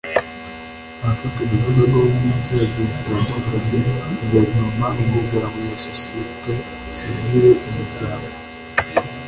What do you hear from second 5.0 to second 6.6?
imiryango ya sosiyete